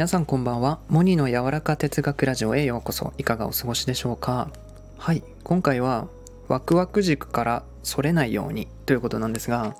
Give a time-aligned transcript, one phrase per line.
[0.00, 0.78] 皆さんこんばんは。
[0.88, 3.12] モニの柔らか哲学ラジオへようこそ。
[3.18, 4.48] いかがお過ごしでしょうか。
[4.96, 6.08] はい今回は
[6.48, 9.76] ワクワク軸からそれないようにということなんですが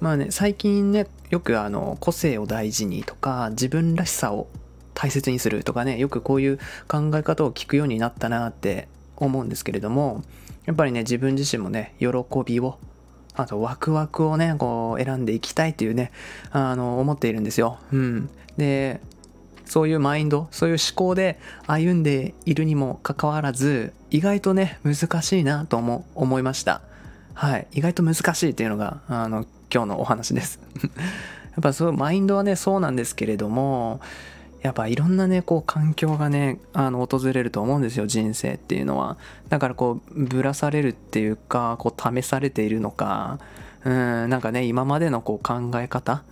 [0.00, 4.48] まあね最近ねよくあの個性を大事にとか自分らしさを
[4.92, 10.24] 大切にするとかねよくこういう考え方を聞くようになったなって思うんですけれども
[10.66, 12.08] やっぱりね自分自身もね喜
[12.44, 12.76] びを
[13.34, 16.10] あとワクワクをねこう選んでいきたいっていうね
[16.50, 17.78] あの思っているんですよ。
[17.92, 19.00] うん、で
[19.72, 26.82] そういうマインドそういう思考で歩んでいるにもかかわらず意外とね難しいなとも思いました。
[27.32, 30.60] はい意外と難しいっていうのがあの今日のお話です。
[30.84, 34.02] やっぱそうマインドはねそうなんですけれども
[34.60, 39.16] やっぱいろんなねこう環境がねあの訪れると思うんですよ人生っていうのは
[39.48, 43.38] だからこうぶらされるっていうかこう試されているのか
[43.86, 46.24] うんなんかね今までのこう考え方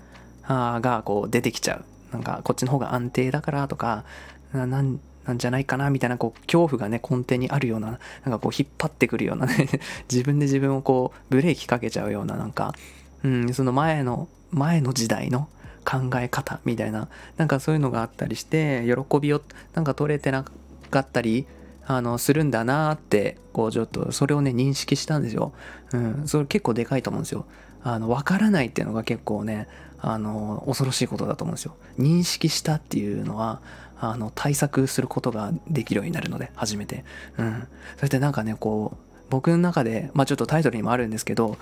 [0.46, 4.04] がこう出てきちゃうなんかこっちの方が安定だからとか
[4.52, 7.98] なんなんじゃないかなみたいなこう恐怖がね根底にあるようななん
[8.32, 9.68] かこう引っ張ってくるようなね
[10.10, 12.74] 自分で自分をこうブレーキかけちゃうようななんか、
[13.22, 15.48] うん、その前の前の時代の
[15.84, 19.40] 考え方みたいななんかそういうのがあったりして喜びを
[19.74, 20.44] なんか取れてな
[20.90, 21.46] かったり
[21.86, 25.52] あのするんだなってこうちょっとそれをね認識したんですよ。
[25.92, 27.46] うん、それ結構でかいと思うんですよ。
[27.82, 29.66] あの分からないっていうのが結構ね
[30.02, 31.74] あの恐ろしいことだと思うんですよ。
[31.98, 33.60] 認識したっていうのは
[33.98, 37.04] あの対策することができるようになるので初めて。
[37.38, 37.66] うん、
[37.98, 41.58] そしてなんかねこう僕の中でまあちょっとタイトルにもあるんですけど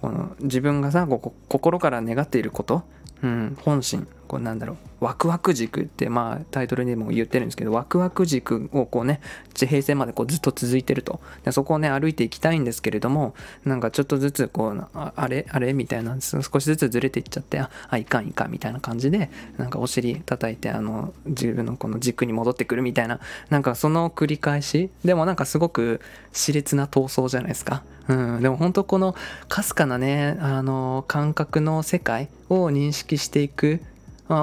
[0.00, 2.82] この自分がさこ心から願っていること
[3.22, 9.20] うん、本心こうなんだろうワクワク軸ってまあタイトルにも言ってるんですけどワクワク軸をこうね
[9.54, 11.20] 地平線までこうずっと続いてると。
[11.44, 23.20] でそこをね歩いていきたいんですけれどもなんかちょっとずつこうああれあれみたいな少しずつずれていっちゃってああいかんいかんみたいな感じでなんかお尻叩いてあの自分のこの軸に戻ってくるみたいな
[23.50, 24.90] なんかその繰り返し。
[25.04, 26.00] でもなんかすごく
[26.32, 27.82] 熾烈な闘争じゃないですか。
[28.08, 29.14] うん、でも本当この
[29.48, 33.80] かすかなねあの感覚の世界を認識していく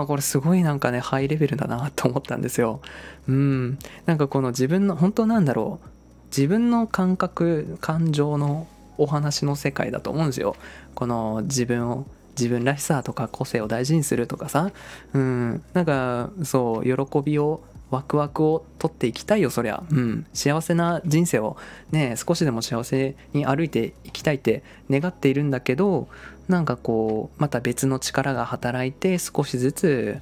[0.02, 2.82] あこれすごいなんかねハイレベルだなと思ったんですよ。
[3.28, 5.88] うん、なんかこの自分の本当なんだろう
[6.36, 8.68] 自分の感覚感情の
[8.98, 10.56] お話の世界だと思うんですよ。
[10.96, 12.06] この自分を
[12.38, 14.72] 自分らしさとか個性を大事にするとかさ、
[15.14, 17.62] うん、なんかそう喜びを
[17.92, 19.84] ワクワクを取っていきたいよそりゃ。
[19.90, 20.26] うん。
[20.34, 21.58] 幸せな人生を
[21.92, 26.08] ね少しでも幸せに歩いていきたいって願っているんだけど
[26.48, 30.20] なんかこうまた別の力が働いて少しずつ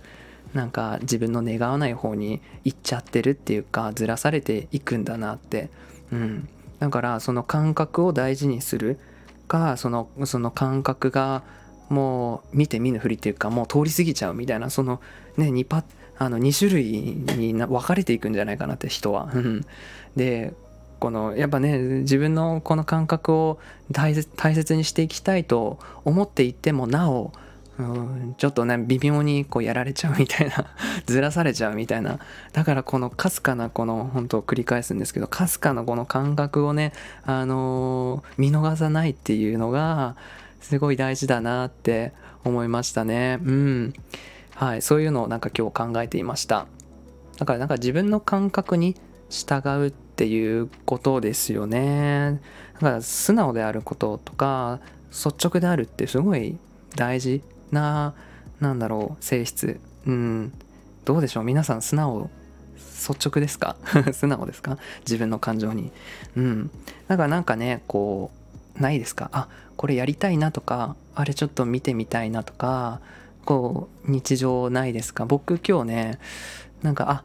[0.54, 5.70] なんか自分の願わない方に行っちゃってるっていうかずらされていくんだなって。
[6.12, 6.50] うん。
[6.80, 9.00] だからその感覚を大事にする
[9.48, 11.44] かそのその感覚が
[11.90, 15.02] もう見て見ぬふりっていうかもう通り過ぎちゃうみたいなその
[15.38, 15.84] ね2パ
[16.20, 16.86] あの2種類
[17.38, 19.32] に分かれていくんじゃないかなって人は。
[20.16, 20.54] で
[21.00, 23.60] このやっぱね自分のこの感覚を
[23.92, 27.32] 大切にしていきたいと思っていてもなお
[27.78, 30.66] うんちょっとね微妙にこうやられちゃうみたいな
[31.06, 32.20] ずらされちゃうみたいな。
[32.52, 40.16] だからこのかすかなこの本当繰り返すんですけどかすかなこの感覚をねあのー、見逃さないっていうのが
[40.62, 42.14] すごい大事だなって
[42.44, 43.40] 思いましたね。
[43.44, 43.94] うん。
[44.60, 46.66] はいそういうのをなんか今日考えていました。
[47.38, 48.96] だからなんか自分の感覚に
[49.30, 52.42] 従うっていうことですよね。
[52.74, 54.80] だから素直であることとか
[55.12, 56.58] 率直であるってすごい
[56.96, 58.16] 大事な
[58.60, 59.80] なんだろう性質。
[60.08, 60.54] うん。
[61.06, 61.44] どうでしょう？
[61.44, 62.32] 皆さん素直
[62.76, 63.76] 率直ですか？
[64.12, 64.80] 素直ですか？
[65.02, 65.92] 自分の感情に。
[66.36, 66.72] うん。
[67.08, 68.32] だからなんかねこ
[68.76, 69.30] うないですか？
[69.34, 73.02] あこれやりたいなとかあれちょっと見てみたいなとか
[73.48, 75.26] こう日常ないですか？
[75.26, 76.20] 僕今日ね
[76.82, 77.24] なんか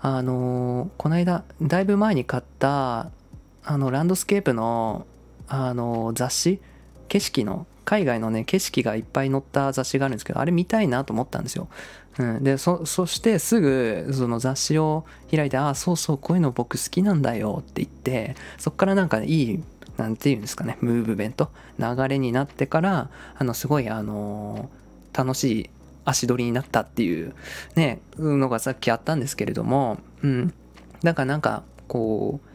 [0.00, 3.10] ああのー、この間だいぶ前に買った
[3.64, 5.04] あのランドスケープの
[5.48, 6.60] あのー、雑誌？
[7.08, 11.68] 景色の海外のね景色がいっぱい載った雑誌があるんですけどあれ見たいなと思ったんですよ、
[12.18, 19.64] うん、でそしてすぐその雑誌を開いてああそうそうこういうの僕好きなんだよって言ってそっからなんか、ね、いい
[19.96, 21.50] なんていうんですかねムーブメント？
[21.80, 24.78] 流れになってからあのすごいあのー
[25.12, 25.70] 楽しい
[26.04, 27.34] 足取りになったっていう
[27.74, 30.54] ねのがさっきあったんですけれどもうん。
[31.02, 32.48] だからなんかこう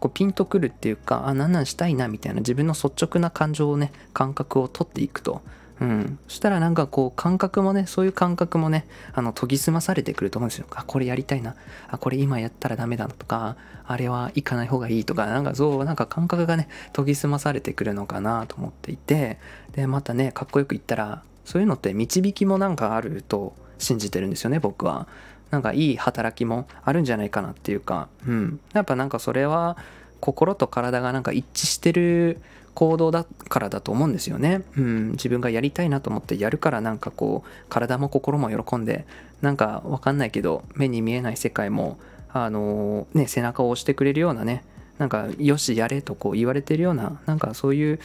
[0.00, 5.42] こうピンとくるっていうかあなんなんしたいなみたいな自分の率直な感情をね感覚を取っていくと。
[5.80, 10.66] うん、そしたらなんかこう感覚もねそういう感覚もねあの研ぎ澄まされてくると思うんですよ。
[10.70, 11.56] あこれやりたいな。
[11.88, 19.38] あこれ今やったらダメだとかあれは行かない方がいいとかなんかそうなんか感覚がね研ぎ澄まされてくるのかなと思っていて
[19.72, 25.06] でまたねかっこよく言ったらそういうのって導きもなんかあると信じてるんですよね僕は
[25.50, 29.76] なんかいい働きもあるんじゃないかなっていうかうんやっぱなんかそれは
[30.20, 32.40] 心と体がなんか一致してる
[32.74, 34.62] 行動だからだと思うんですよね。
[34.76, 39.06] うん、自分がやりたいなと思ってやるからなんかこう体も心も喜んで
[39.42, 41.98] なんかわかんないけど目に見えない世界も
[42.32, 44.64] あのー、ね背中を押してくれるようなね
[44.98, 48.00] なんかよしやれとこう言われてるようななんかそういう、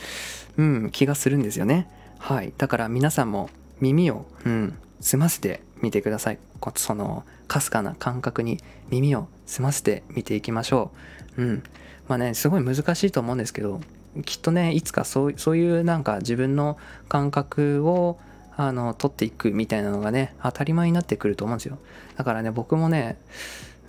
[0.57, 1.87] うん、気がするんですよね。
[2.19, 2.53] はい。
[2.57, 3.49] だから皆さんも
[3.79, 6.39] 耳を、うん、澄ませてみてください。
[6.75, 10.91] そのかすかな感覚に耳を澄ませてみていきましょ
[11.37, 11.41] う。
[11.41, 11.63] うん。
[12.07, 13.81] まあね、すごい難しいと思うんですけど、
[14.25, 16.77] きっとね、いつかそうそういうなんか自分の
[17.07, 18.19] 感覚を
[18.57, 21.79] あの取っていくみたいなのがね、当たり前になってくると思うんですよ。
[22.17, 23.17] だからね、僕もね、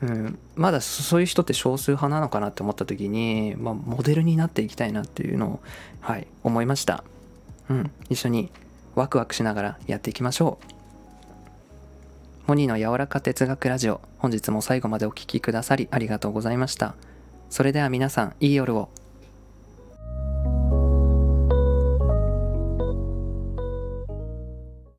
[0.03, 5.61] うん、まだそういう人って少数派なのかなって思った時に、まあ、モデルになっていきたいなっていうのを、
[6.01, 7.05] はい、思いました。
[7.71, 8.51] うん、一緒に
[8.95, 10.67] ワクワクしながらやっていきましょう。
[12.49, 16.97] モニーの柔らか哲学ラジオ、本日も最後までお聴きくださりありがとうございました。
[17.49, 18.91] それでは皆さん、いい夜を。